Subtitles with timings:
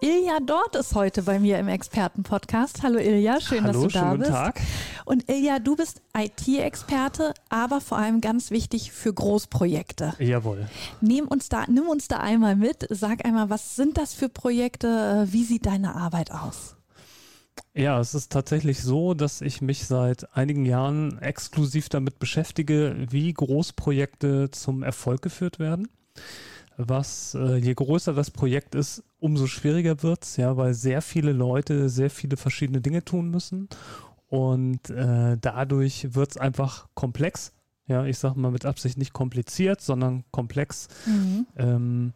[0.00, 2.84] Ilja Dort ist heute bei mir im Expertenpodcast.
[2.84, 4.30] Hallo Ilja, schön, Hallo, dass du da schönen bist.
[4.30, 4.60] Tag.
[5.04, 10.14] Und Ilja, du bist IT-Experte, aber vor allem ganz wichtig für Großprojekte.
[10.20, 10.68] Jawohl.
[11.00, 12.86] Nimm uns da, nimm uns da einmal mit.
[12.90, 15.26] Sag einmal, was sind das für Projekte?
[15.30, 16.76] Wie sieht deine Arbeit aus?
[17.74, 23.32] Ja, es ist tatsächlich so, dass ich mich seit einigen Jahren exklusiv damit beschäftige, wie
[23.32, 25.88] Großprojekte zum Erfolg geführt werden.
[26.80, 31.88] Was äh, je größer das Projekt ist, umso schwieriger wird's, ja, weil sehr viele Leute
[31.88, 33.68] sehr viele verschiedene Dinge tun müssen
[34.28, 37.52] und äh, dadurch wird's einfach komplex.
[37.86, 40.86] Ja, ich sage mal mit Absicht nicht kompliziert, sondern komplex.
[41.56, 42.12] Ähm,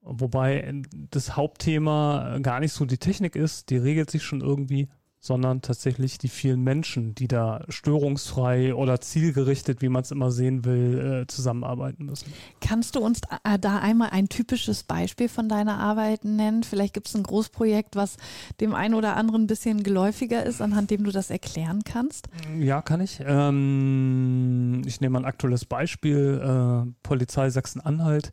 [0.00, 4.88] wobei das Hauptthema gar nicht so die Technik ist, die regelt sich schon irgendwie,
[5.20, 10.64] sondern tatsächlich die vielen Menschen, die da störungsfrei oder zielgerichtet, wie man es immer sehen
[10.64, 12.32] will, äh, zusammenarbeiten müssen.
[12.60, 16.62] Kannst du uns da da einmal ein typisches Beispiel von deiner Arbeit nennen?
[16.62, 18.16] Vielleicht gibt es ein Großprojekt, was
[18.60, 22.28] dem einen oder anderen ein bisschen geläufiger ist, anhand dem du das erklären kannst.
[22.58, 23.20] Ja, kann ich.
[23.24, 26.40] Ähm, ich nehme ein aktuelles Beispiel.
[26.42, 28.32] Äh, Polizei Sachsen-Anhalt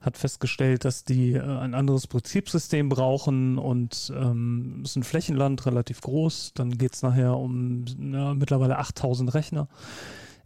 [0.00, 5.66] hat festgestellt, dass die äh, ein anderes Betriebssystem brauchen und ähm, es ist ein Flächenland,
[5.66, 6.52] relativ groß.
[6.54, 9.68] Dann geht es nachher um ja, mittlerweile 8000 Rechner,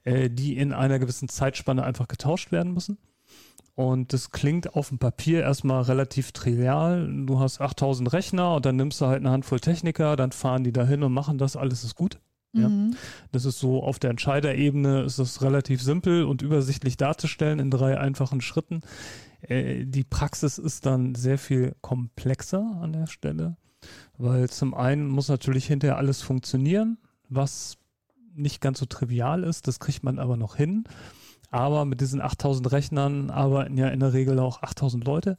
[0.05, 2.99] äh, die in einer gewissen Zeitspanne einfach getauscht werden müssen.
[3.75, 7.09] Und das klingt auf dem Papier erstmal relativ trivial.
[7.25, 10.73] Du hast 8000 Rechner und dann nimmst du halt eine Handvoll Techniker, dann fahren die
[10.73, 12.21] dahin und machen das, alles ist gut.
[12.53, 12.69] Ja.
[12.69, 12.97] Mhm.
[13.33, 17.99] Das ist so auf der Entscheiderebene ist es relativ simpel und übersichtlich darzustellen in drei
[17.99, 18.81] einfachen Schritten.
[19.41, 23.57] Äh, die Praxis ist dann sehr viel komplexer an der Stelle,
[24.19, 26.99] weil zum einen muss natürlich hinterher alles funktionieren,
[27.29, 27.77] was
[28.35, 30.85] nicht ganz so trivial ist, das kriegt man aber noch hin.
[31.51, 35.37] Aber mit diesen 8000 Rechnern arbeiten ja in der Regel auch 8000 Leute.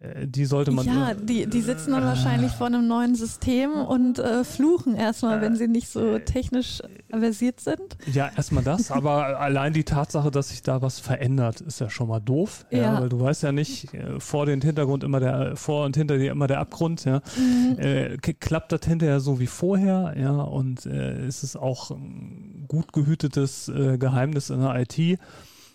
[0.00, 0.86] Äh, Die sollte man.
[0.86, 5.56] Ja, die, die sitzen dann wahrscheinlich vor einem neuen System und äh, fluchen erstmal, wenn
[5.56, 7.96] sie nicht so technisch versiert sind.
[8.12, 12.08] Ja, erstmal das, aber allein die Tatsache, dass sich da was verändert, ist ja schon
[12.08, 12.64] mal doof.
[12.70, 13.00] Ja, Ja.
[13.00, 16.30] weil du weißt ja nicht, äh, vor den Hintergrund immer der, vor und hinter dir
[16.30, 17.20] immer der Abgrund, ja.
[17.76, 22.64] Äh, k- klappt das hinterher so wie vorher, ja, und äh, es ist auch ein
[22.68, 25.18] gut gehütetes äh, Geheimnis in der IT.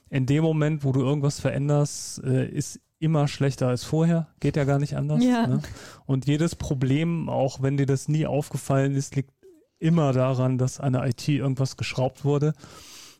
[0.09, 4.27] In dem Moment, wo du irgendwas veränderst, äh, ist immer schlechter als vorher.
[4.39, 5.23] Geht ja gar nicht anders.
[5.23, 5.45] Ja.
[5.45, 5.61] Ne?
[6.05, 9.31] Und jedes Problem, auch wenn dir das nie aufgefallen ist, liegt
[9.77, 12.53] immer daran, dass an der IT irgendwas geschraubt wurde.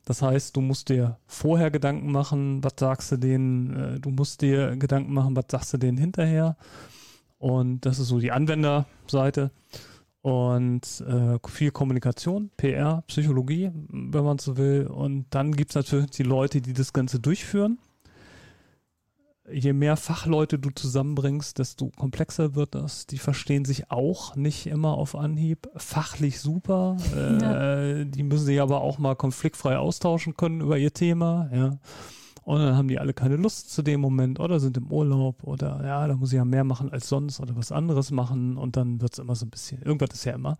[0.06, 4.42] Das heißt, du musst dir vorher Gedanken machen, was sagst du denen, äh, du musst
[4.42, 6.58] dir Gedanken machen, was sagst du denen hinterher.
[7.38, 9.52] Und das ist so die Anwenderseite.
[10.22, 14.88] Und äh, viel Kommunikation, PR, Psychologie, wenn man so will.
[14.88, 17.78] Und dann gibt es natürlich die Leute, die das Ganze durchführen.
[19.52, 23.08] Je mehr Fachleute du zusammenbringst, desto komplexer wird das.
[23.08, 25.70] Die verstehen sich auch nicht immer auf Anhieb.
[25.76, 26.98] Fachlich super.
[27.14, 31.50] Äh, Die müssen sich aber auch mal konfliktfrei austauschen können über ihr Thema.
[31.54, 31.78] Ja.
[32.46, 35.82] Und dann haben die alle keine Lust zu dem Moment oder sind im Urlaub oder
[35.86, 39.00] ja, da muss ich ja mehr machen als sonst oder was anderes machen und dann
[39.02, 40.58] wird es immer so ein bisschen, irgendwas ist ja immer.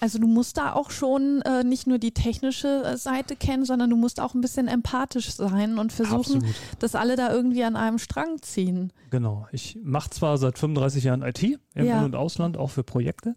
[0.00, 3.90] Also du musst da auch schon äh, nicht nur die technische äh, Seite kennen, sondern
[3.90, 6.54] du musst auch ein bisschen empathisch sein und versuchen, Absolut.
[6.80, 8.92] dass alle da irgendwie an einem Strang ziehen.
[9.10, 9.46] Genau.
[9.52, 11.42] Ich mache zwar seit 35 Jahren IT
[11.74, 11.98] im Ja.
[11.98, 13.34] In- und Ausland, auch für Projekte,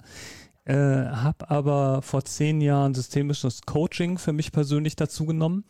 [0.66, 5.66] äh, habe aber vor zehn Jahren systemisches Coaching für mich persönlich dazu genommen,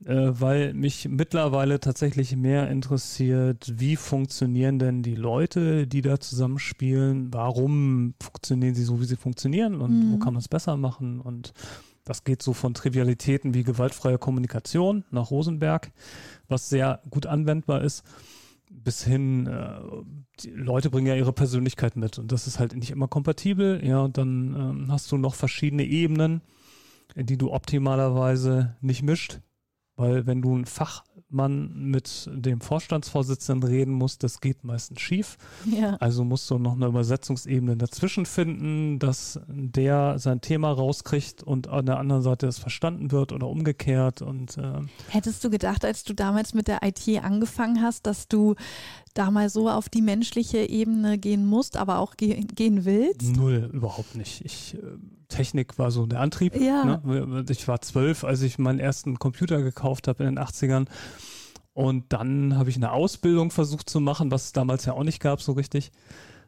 [0.00, 8.14] weil mich mittlerweile tatsächlich mehr interessiert, wie funktionieren denn die Leute, die da zusammenspielen, warum
[8.20, 9.80] funktionieren sie so, wie sie funktionieren?
[9.80, 11.20] Und wo kann man es besser machen?
[11.20, 11.54] Und
[12.06, 15.90] das geht so von Trivialitäten wie gewaltfreie Kommunikation nach Rosenberg,
[16.46, 18.04] was sehr gut anwendbar ist,
[18.70, 19.80] bis hin, äh,
[20.40, 22.18] die Leute bringen ja ihre Persönlichkeit mit.
[22.18, 23.84] Und das ist halt nicht immer kompatibel.
[23.84, 26.42] Ja, und dann ähm, hast du noch verschiedene Ebenen,
[27.16, 29.40] äh, die du optimalerweise nicht mischt.
[29.96, 35.38] Weil wenn du ein Fachmann mit dem Vorstandsvorsitzenden reden musst, das geht meistens schief.
[35.64, 35.96] Ja.
[36.00, 41.86] Also musst du noch eine Übersetzungsebene dazwischen finden, dass der sein Thema rauskriegt und an
[41.86, 44.20] der anderen Seite es verstanden wird oder umgekehrt.
[44.20, 48.54] Und äh, Hättest du gedacht, als du damals mit der IT angefangen hast, dass du
[49.18, 53.36] da mal so auf die menschliche Ebene gehen musst, aber auch ge gehen willst?
[53.36, 54.44] null überhaupt nicht.
[54.44, 54.78] Ich äh,
[55.28, 56.56] Technik war so der Antrieb.
[56.56, 56.84] Ja.
[56.84, 57.44] Ne?
[57.48, 60.86] Ich war zwölf, als ich meinen ersten Computer gekauft habe in den 80ern.
[61.72, 65.20] Und dann habe ich eine Ausbildung versucht zu machen, was es damals ja auch nicht
[65.20, 65.92] gab so richtig.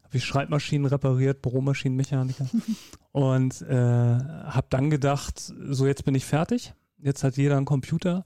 [0.04, 2.48] Habe ich Schreibmaschinen repariert, Büromaschinenmechaniker.
[3.12, 6.72] und äh, habe dann gedacht, so jetzt bin ich fertig.
[6.98, 8.24] Jetzt hat jeder einen Computer.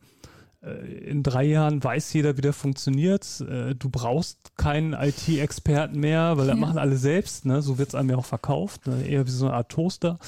[0.62, 0.70] Äh,
[1.11, 3.41] in drei Jahren weiß jeder, wie der funktioniert.
[3.41, 6.61] Äh, du brauchst keinen IT-Experten mehr, weil das Ja.
[6.61, 7.44] machen alle selbst.
[7.47, 7.62] Ne?
[7.62, 8.87] So wird es einem ja auch verkauft.
[8.87, 9.03] Ne?
[9.06, 10.19] Eher wie so eine Art Toaster.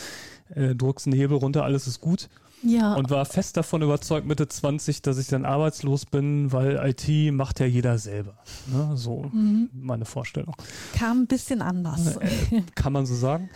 [0.55, 2.29] Äh, drückst einen Hebel runter, alles ist gut.
[2.67, 2.95] Ja.
[2.95, 7.61] Und war fest davon überzeugt, Mitte 20, dass ich dann arbeitslos bin, weil IT macht
[7.61, 8.39] ja jeder selber.
[8.73, 8.93] Ne?
[8.97, 9.69] So Mhm.
[9.75, 10.55] meine Vorstellung.
[10.95, 12.17] Kam ein bisschen anders.
[12.17, 13.51] Äh, kann man so sagen?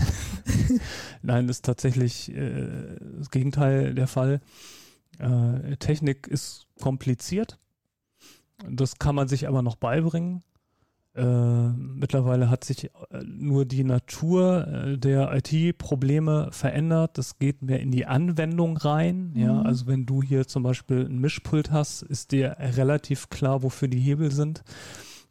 [1.23, 4.41] Nein, ist tatsächlich äh, das Gegenteil der Fall.
[5.19, 7.59] Äh, Technik ist kompliziert.
[8.69, 10.43] Das kann man sich aber noch beibringen.
[11.15, 12.91] Äh, mittlerweile hat sich äh,
[13.25, 17.19] nur die Natur äh, der IT-Probleme verändert.
[17.19, 19.33] Das geht mehr in die Anwendung rein.
[19.35, 19.67] Ja, Mhm.
[19.67, 23.99] also wenn du hier zum Beispiel ein Mischpult hast, ist dir relativ klar, wofür die
[24.01, 24.63] Hebel sind.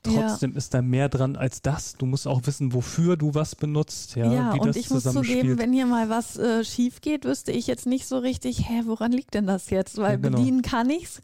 [0.06, 0.28] Ja.
[0.30, 1.96] Trotzdem ist da mehr dran als das.
[1.98, 5.74] Du musst auch wissen, wofür du was benutzt, ja, Ja, und ich muss zugeben, wenn
[5.74, 9.34] hier mal was äh, schief geht, wüsste ich jetzt nicht so richtig, hä, woran liegt
[9.34, 9.98] denn das jetzt?
[9.98, 10.38] Weil Ja, genau.
[10.38, 11.22] bedienen kann ich's.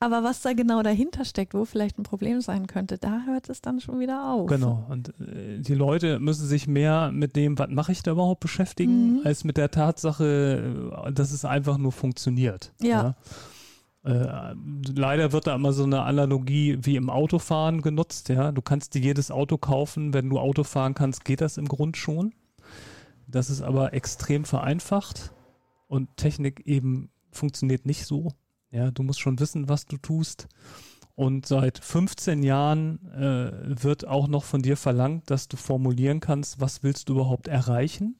[0.00, 3.62] Aber was da genau dahinter steckt, wo vielleicht ein Problem sein könnte, da hört es
[3.62, 4.48] dann schon wieder auf.
[4.48, 4.84] Genau.
[4.90, 9.14] Und äh, die Leute müssen sich mehr mit dem, was mache ich da überhaupt beschäftigen,
[9.18, 9.20] Mhm.
[9.24, 12.72] als mit der Tatsache, äh, dass es einfach nur funktioniert.
[12.82, 13.14] Ja.
[14.04, 14.54] Äh,
[14.94, 18.52] leider wird da immer so eine Analogie wie im Autofahren genutzt, ja.
[18.52, 21.96] Du kannst dir jedes Auto kaufen, wenn du Auto fahren kannst, geht das im Grund
[21.96, 22.34] schon.
[23.26, 25.32] Das ist aber extrem vereinfacht
[25.88, 28.32] und Technik eben funktioniert nicht so.
[28.70, 30.48] Ja, du musst schon wissen, was du tust.
[31.14, 36.60] Und seit 15 Jahren äh, wird auch noch von dir verlangt, dass du formulieren kannst,
[36.60, 38.16] was willst du überhaupt erreichen?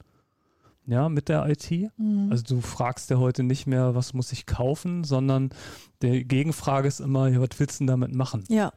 [0.87, 1.71] Ja, mit der IT.
[1.97, 2.27] Mhm.
[2.29, 5.49] Also du fragst ja heute nicht mehr, was muss ich kaufen, sondern
[6.01, 8.43] die Gegenfrage ist immer, ja, was willst du denn damit machen?
[8.49, 8.71] ja,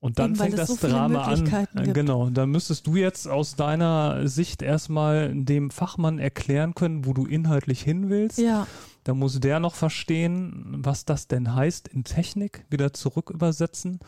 [0.00, 1.44] Und dann Eben, fängt das so Drama an.
[1.44, 1.94] Gibt.
[1.94, 7.24] Genau, dann müsstest du jetzt aus deiner Sicht erstmal dem Fachmann erklären können, wo du
[7.24, 8.38] inhaltlich hin willst.
[8.38, 8.66] ja,
[9.04, 14.00] Da muss der noch verstehen, was das denn heißt in Technik, wieder zurück übersetzen,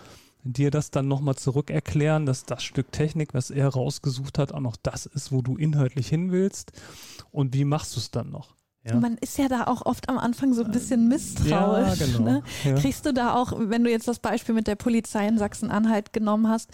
[0.53, 4.61] dir das dann nochmal zurück erklären, dass das Stück Technik, was er rausgesucht hat, auch
[4.61, 6.73] noch das ist, wo du inhaltlich hin willst.
[7.31, 8.55] Und wie machst du es dann noch?
[8.89, 9.01] Ja.
[9.01, 11.99] Man ist ja da auch oft am Anfang so ein bisschen misstrauisch.
[11.99, 12.21] Ja, genau.
[12.21, 12.43] Ne?
[12.65, 12.75] Ja.
[12.75, 16.49] Kriegst du da auch, wenn du jetzt das Beispiel mit der Polizei in Sachsen-Anhalt genommen
[16.49, 16.71] hast,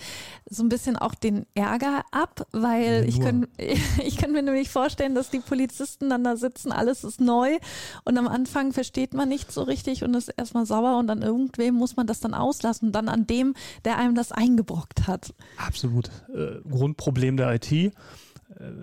[0.49, 2.47] so ein bisschen auch den Ärger ab?
[2.53, 3.47] Weil ich kann,
[4.05, 7.59] ich kann mir nämlich vorstellen, dass die Polizisten dann da sitzen, alles ist neu
[8.05, 11.75] und am Anfang versteht man nicht so richtig und ist erstmal sauer und an irgendwem
[11.75, 13.55] muss man das dann auslassen und dann an dem,
[13.85, 15.35] der einem das eingebrockt hat.
[15.57, 16.11] Absolut.
[16.35, 17.73] Äh, Grundproblem der IT.
[17.73, 17.91] Äh,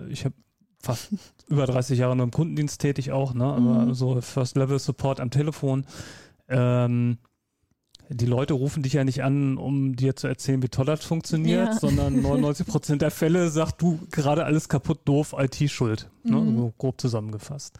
[0.08, 0.34] ich habe
[0.82, 1.10] fast
[1.48, 3.44] über 30 Jahre nur im Kundendienst tätig auch, ne?
[3.44, 3.94] aber Mhm.
[3.94, 5.84] so First Level Support am Telefon.
[6.48, 7.18] Ähm,
[8.12, 11.68] die Leute rufen dich ja nicht an, um dir zu erzählen, wie toll das funktioniert,
[11.68, 11.78] Ja.
[11.78, 16.10] sondern 99 Prozent der Fälle sagt du gerade alles kaputt, doof, IT schuld.
[16.24, 16.36] Ne?
[16.36, 16.56] Mhm.
[16.56, 17.78] So grob zusammengefasst.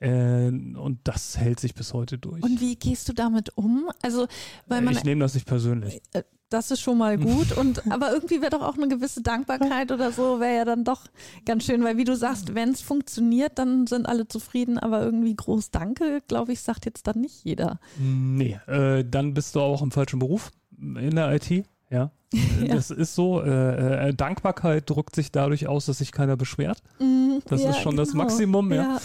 [0.00, 2.42] Äh, und das hält sich bis heute durch.
[2.42, 3.90] Und wie gehst du damit um?
[4.02, 4.26] Also,
[4.66, 6.00] weil man ich nehme das nicht persönlich.
[6.12, 7.52] Äh, Das ist schon mal gut.
[7.58, 11.02] Und aber irgendwie wäre doch auch eine gewisse Dankbarkeit oder so, wäre ja dann doch
[11.44, 15.34] ganz schön, weil wie du sagst, wenn es funktioniert, dann sind alle zufrieden, aber irgendwie
[15.36, 17.80] groß Danke, glaube ich, sagt jetzt dann nicht jeder.
[17.98, 20.50] Nee, äh, dann bist du auch im falschen Beruf
[20.80, 21.66] in der IT.
[21.90, 22.12] Ja,
[22.62, 22.74] Ja.
[22.76, 23.42] das ist so.
[23.42, 26.82] Äh, äh, Dankbarkeit drückt sich dadurch aus, dass sich keiner beschwert.
[26.98, 28.24] Mm, Das ja, ist schon das genau.
[28.24, 28.98] Maximum, ja.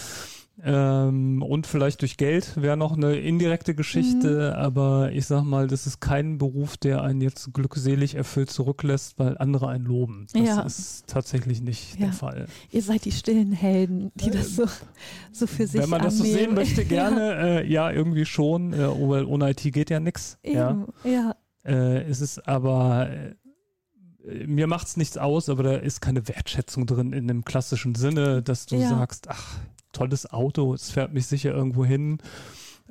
[0.61, 4.59] Ähm, und vielleicht durch Geld wäre noch eine indirekte Geschichte, Mhm.
[4.63, 9.35] aber ich sag mal, das ist kein Beruf, der einen jetzt glückselig erfüllt zurücklässt, weil
[9.39, 10.27] andere einen loben.
[10.31, 10.61] Das Ja.
[10.61, 12.05] ist tatsächlich nicht Ja.
[12.05, 12.45] der Fall.
[12.71, 14.65] Ihr seid die stillen Helden, die das so,
[15.31, 16.39] so für sich Wenn man das so annehmen.
[16.39, 20.37] sehen möchte, gerne, äh, ja, irgendwie schon, äh, weil ohne IT geht ja nichts.
[20.43, 21.11] Ja, Ja.
[21.11, 21.35] ja.
[21.65, 26.85] Äh, es ist aber, äh, mir macht es nichts aus, aber da ist keine Wertschätzung
[26.85, 28.89] drin in dem klassischen Sinne, dass du Ja.
[28.89, 29.57] sagst, ach,
[29.93, 32.19] tolles Auto, es fährt mich sicher irgendwo hin.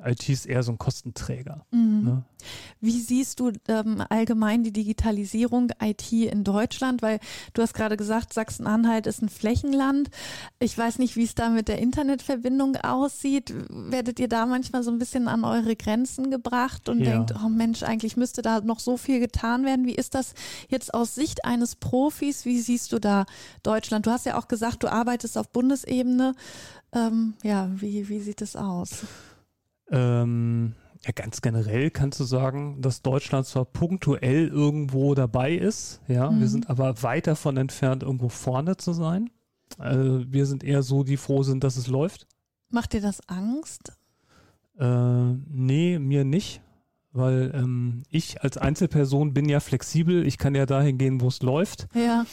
[0.05, 1.65] IT ist eher so ein Kostenträger.
[1.71, 2.03] Mhm.
[2.03, 2.23] Ne?
[2.81, 7.01] Wie siehst du ähm, allgemein die Digitalisierung IT in Deutschland?
[7.01, 7.19] Weil
[7.53, 10.09] du hast gerade gesagt, Sachsen-Anhalt ist ein Flächenland.
[10.59, 13.53] Ich weiß nicht, wie es da mit der Internetverbindung aussieht.
[13.69, 17.11] Werdet ihr da manchmal so ein bisschen an eure Grenzen gebracht und Ja.
[17.11, 19.85] denkt, oh Mensch, eigentlich müsste da noch so viel getan werden?
[19.85, 20.33] Wie ist das
[20.69, 22.43] jetzt aus Sicht eines Profis?
[22.43, 23.25] Wie siehst du da
[23.63, 24.05] Deutschland?
[24.05, 26.33] Du hast ja auch gesagt, du arbeitest auf Bundesebene.
[26.91, 29.05] Ähm, ja, wie, wie sieht es aus?
[29.91, 30.73] Ähm,
[31.05, 36.39] ja, ganz generell kannst du sagen, dass Deutschland zwar punktuell irgendwo dabei ist, ja, Mhm.
[36.39, 39.29] wir sind aber weit davon entfernt, irgendwo vorne zu sein.
[39.77, 42.27] Also wir sind eher so, die froh sind, dass es läuft.
[42.69, 43.93] Macht dir das Angst?
[44.79, 46.61] Äh, nee, mir nicht,
[47.11, 50.25] weil ähm, ich als Einzelperson bin ja flexibel.
[50.25, 51.87] Ich kann ja dahin gehen, wo es läuft.
[51.93, 52.25] Ja.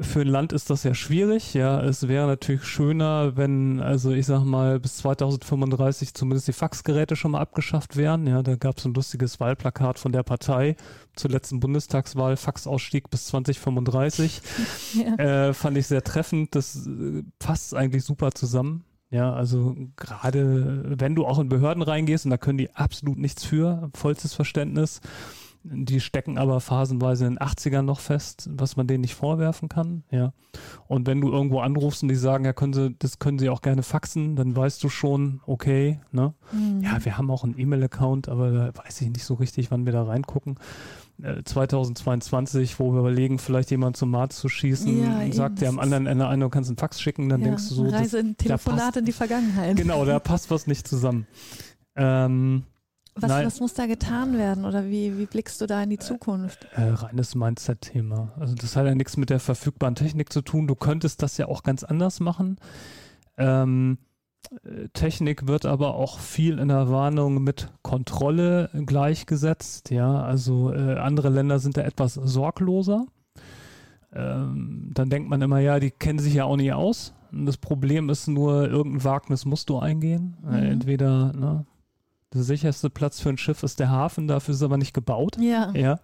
[0.00, 1.54] Für ein Land ist das ja schwierig.
[1.54, 7.16] Ja, es wäre natürlich schöner, wenn, also ich sag mal, bis 2035 zumindest die Faxgeräte
[7.16, 8.26] schon mal abgeschafft wären.
[8.26, 10.76] Ja, da gab es ein lustiges Wahlplakat von der Partei
[11.14, 14.42] zur letzten Bundestagswahl, Faxausstieg bis 2035.
[14.94, 15.48] ja.
[15.48, 16.54] Äh, fand ich sehr treffend.
[16.54, 18.84] Das äh, passt eigentlich super zusammen.
[19.10, 23.44] Ja, also gerade wenn du auch in Behörden reingehst und da können die absolut nichts
[23.44, 25.00] für, vollstes Verständnis.
[25.68, 30.04] Die stecken aber phasenweise in den 80ern noch fest, was man denen nicht vorwerfen kann.
[30.10, 30.32] Ja.
[30.86, 33.62] Und wenn du irgendwo anrufst und die sagen, ja, können sie, das können sie auch
[33.62, 36.34] gerne faxen, dann weißt du schon, okay, ne?
[36.52, 36.82] Mhm.
[36.82, 39.92] Ja, wir haben auch einen E-Mail-Account, aber da weiß ich nicht so richtig, wann wir
[39.92, 40.56] da reingucken.
[41.22, 45.76] Äh, 2022, wo wir überlegen, vielleicht jemanden zum Mars zu schießen, Ja, sagt der am
[45.76, 47.48] das anderen Ende ein, du kannst einen Fax schicken, dann ja.
[47.48, 49.76] denkst du so, das, Reise in Telefonat passt- in die Vergangenheit.
[49.76, 51.26] genau, da passt was nicht zusammen.
[51.96, 52.64] Ähm,
[53.16, 56.66] Was, was muss da getan werden oder wie, wie blickst du da in die Zukunft?
[56.74, 58.32] äh, reines Mindset-Thema.
[58.38, 60.66] Also das hat ja nichts mit der verfügbaren Technik zu tun.
[60.66, 62.58] Du könntest das ja auch ganz anders machen.
[63.38, 63.98] Ähm,
[64.64, 69.90] äh, Technik wird aber auch viel in der Warnung mit Kontrolle gleichgesetzt.
[69.90, 73.06] Ja, also äh, andere Länder sind da etwas sorgloser.
[74.12, 77.14] Ähm, dann denkt man immer, ja, die kennen sich ja auch nicht aus.
[77.32, 80.36] Und das Problem ist nur, irgendein Wagnis musst du eingehen.
[80.42, 80.54] Mhm.
[80.54, 81.66] Äh, entweder, ne,
[82.36, 85.36] der sicherste Platz für ein Schiff ist der Hafen, dafür ist es aber nicht gebaut.
[85.40, 85.72] Ja.
[85.74, 86.00] Ja.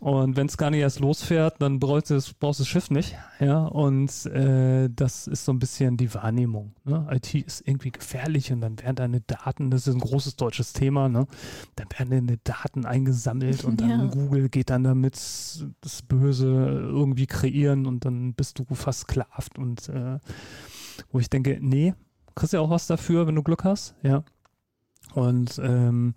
[0.00, 3.16] Und wenn es gar nicht erst losfährt, dann brauchst du das, brauchst das Schiff nicht.
[3.38, 3.66] Ja.
[3.66, 6.72] Und äh, das ist so ein bisschen die Wahrnehmung.
[6.84, 7.06] Ne?
[7.10, 11.10] IT ist irgendwie gefährlich und dann werden deine Daten, das ist ein großes deutsches Thema,
[11.10, 11.26] ne?
[11.76, 14.06] dann werden deine Daten eingesammelt und dann Ja.
[14.06, 15.16] Google geht dann damit
[15.82, 19.58] das Böse irgendwie kreieren und dann bist du versklavt.
[19.58, 20.18] Und äh,
[21.12, 21.92] wo ich denke, nee,
[22.34, 23.94] kriegst ja auch was dafür, wenn du Glück hast.
[24.02, 24.24] Ja.
[25.14, 26.14] Und ähm,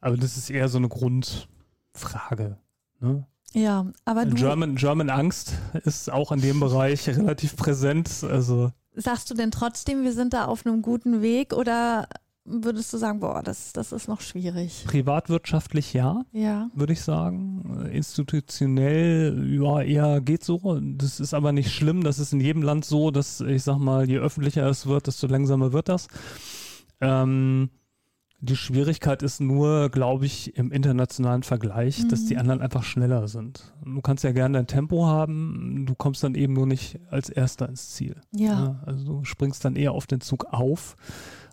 [0.00, 2.58] aber das ist eher so eine Grundfrage.
[3.00, 3.26] Ne?
[3.52, 8.24] Ja, aber du German, German Angst ist auch in dem Bereich relativ präsent.
[8.24, 12.08] Also sagst du denn trotzdem, wir sind da auf einem guten Weg oder
[12.44, 14.84] würdest du sagen, boah, das, das ist noch schwierig?
[14.88, 16.68] privatwirtschaftlich ja, Ja.
[16.74, 17.86] würde ich sagen.
[17.92, 20.80] Institutionell ja eher geht so.
[20.80, 22.02] Das ist aber nicht schlimm.
[22.02, 25.28] Das ist in jedem Land so, dass ich sag mal, je öffentlicher es wird, desto
[25.28, 26.08] langsamer wird das.
[27.00, 27.70] Ähm,
[28.44, 32.26] die Schwierigkeit ist nur, glaube ich, im internationalen Vergleich, dass Mhm.
[32.28, 33.72] die anderen einfach schneller sind.
[33.84, 37.68] Du kannst ja gerne dein Tempo haben, du kommst dann eben nur nicht als Erster
[37.68, 38.16] ins Ziel.
[38.32, 38.80] Ja.
[38.84, 40.96] also du springst dann eher auf den Zug auf,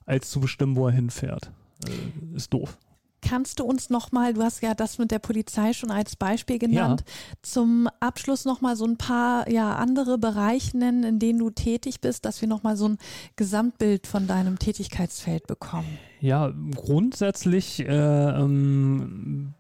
[0.07, 1.51] als zu bestimmen, wo er hinfährt.
[1.87, 2.77] Äh, ist doof.
[3.21, 7.03] Kannst du uns nochmal, du hast ja das mit der Polizei schon als Beispiel genannt,
[7.41, 12.25] zum Abschluss nochmal so ein paar ja, andere Bereiche nennen, in denen du tätig bist,
[12.25, 12.97] dass wir nochmal so ein
[13.35, 15.99] Gesamtbild von deinem Tätigkeitsfeld bekommen?
[16.21, 19.53] Ja, grundsätzlich, äh, ähm,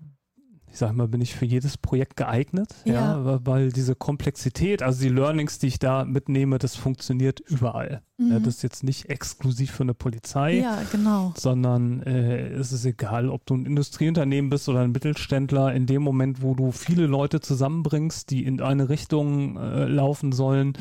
[0.71, 3.39] ich sag mal, bin ich für jedes Projekt geeignet, ja, Ja.
[3.45, 8.01] weil, diese Komplexität, also die Learnings, die ich da mitnehme, das funktioniert überall.
[8.17, 8.43] Ja, Mhm.
[8.43, 10.59] das ist jetzt nicht exklusiv für eine Polizei.
[10.59, 11.33] Ja, genau.
[11.37, 16.01] sondern äh, es ist egal, ob du ein Industrieunternehmen bist oder ein Mittelständler, in dem
[16.03, 20.73] Moment, wo du viele Leute zusammenbringst, die in eine Richtung äh, laufen sollen,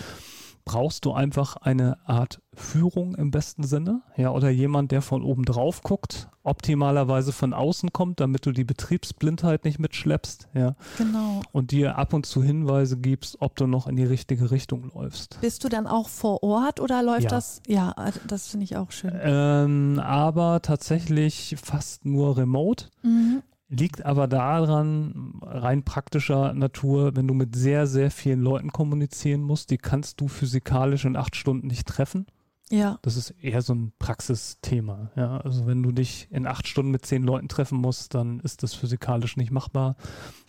[0.69, 5.47] brauchst du einfach eine Art Führung im besten Sinne, ja, oder jemand, der von oben
[5.47, 11.41] drauf guckt, optimalerweise von außen kommt, damit du die Betriebsblindheit nicht mitschleppst, ja, Genau.
[11.53, 15.39] und dir ab und zu Hinweise gibst, ob du noch in die richtige Richtung läufst.
[15.41, 17.31] Bist du dann auch vor Ort oder läuft Ja.
[17.31, 17.63] das?
[17.67, 17.95] Ja,
[18.27, 19.13] das finde ich auch schön.
[19.23, 22.87] Ähm, aber tatsächlich fast nur remote.
[23.03, 23.43] Mhm.
[23.71, 29.71] Liegt aber daran, rein praktischer Natur, wenn du mit sehr, sehr vielen Leuten kommunizieren musst,
[29.71, 32.27] die kannst du physikalisch in acht Stunden nicht treffen.
[32.71, 35.11] Ja, Das ist eher so ein Praxisthema.
[35.17, 35.39] Ja?
[35.39, 38.75] Also wenn du dich in acht Stunden mit zehn Leuten treffen musst, dann ist das
[38.75, 39.97] physikalisch nicht machbar.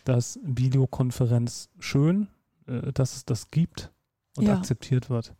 [0.04, 2.28] Da ist Videokonferenz schön,
[2.68, 3.92] äh, dass es das gibt
[4.38, 4.56] und Ja.
[4.56, 5.34] akzeptiert wird.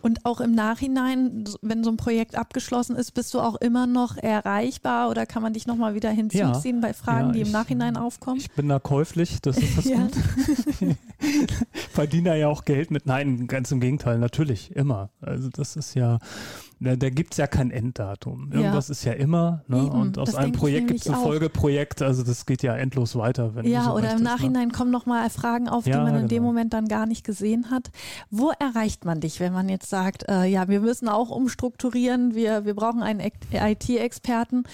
[0.00, 4.16] und auch im Nachhinein, wenn so ein Projekt abgeschlossen ist, bist du auch immer noch
[4.16, 7.96] erreichbar oder kann man dich nochmal wieder hinzuziehen bei Fragen, Ja, die im ich- Nachhinein
[7.98, 8.38] aufkommen?
[8.38, 9.98] Ich bin da käuflich, das ist das Ja.
[9.98, 10.12] gut.
[11.90, 13.06] Verdiene ja auch Geld mit.
[13.06, 15.10] Nein, ganz im Gegenteil, natürlich, immer.
[15.20, 16.18] Also das ist ja,
[16.80, 18.50] da, da gibt es ja kein Enddatum.
[18.52, 18.60] Ja.
[18.60, 19.62] Irgendwas ist ja immer.
[19.68, 19.78] Ne?
[19.78, 21.22] Eben, Und aus einem Projekt gibt es ein auch.
[21.22, 23.54] Folgeprojekt, also das geht ja endlos weiter.
[23.54, 24.24] Wenn Ja, so oder im ne?
[24.24, 26.46] Nachhinein kommen nochmal Fragen auf, die Ja, man in dem genau.
[26.46, 27.90] Moment dann gar nicht gesehen hat.
[28.30, 32.34] Wo erreicht man dich, wenn man man jetzt sagt, äh, ja, wir müssen auch umstrukturieren,
[32.34, 34.64] wir, wir brauchen einen IT-Experten.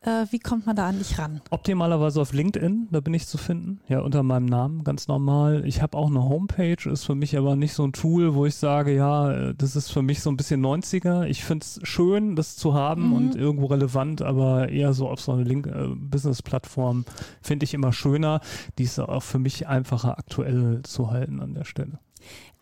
[0.00, 1.40] Äh, wie kommt man da an dich ran?
[1.50, 5.62] Optimalerweise auf LinkedIn, da bin ich zu finden, ja, unter meinem Namen, ganz normal.
[5.64, 8.56] Ich habe auch eine Homepage, ist für mich aber nicht so ein Tool, wo ich
[8.56, 11.24] sage, ja, äh, das ist für mich so ein bisschen 90er.
[11.26, 13.12] Ich finde es schön, das zu haben mhm.
[13.12, 17.04] und irgendwo relevant, aber eher so auf so eine äh, Business-Plattform
[17.42, 18.40] finde ich immer schöner.
[18.78, 21.98] Die ist auch für mich einfacher aktuell zu halten an der Stelle.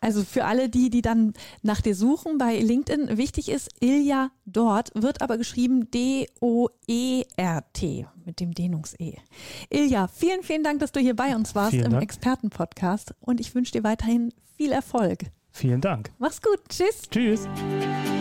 [0.00, 4.90] Also für alle die, die dann nach dir suchen bei LinkedIn, wichtig ist Ilja Dort,
[4.94, 6.46] wird aber geschrieben D-O-E-R-T
[8.24, 9.18] mit dem Dehnungs-E.
[9.68, 13.70] Ilja, vielen, vielen Dank, dass du hier bei uns warst im Expertenpodcast und ich wünsche
[13.72, 15.26] dir weiterhin viel Erfolg.
[15.52, 16.10] Vielen Dank.
[16.18, 16.58] Mach's gut.
[16.68, 17.02] Tschüss.
[17.10, 17.46] Tschüss.